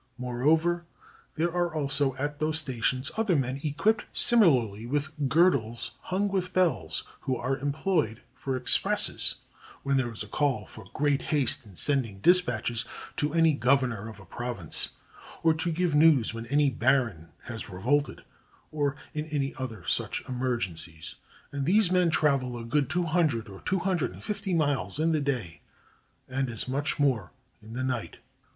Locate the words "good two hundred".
22.65-23.47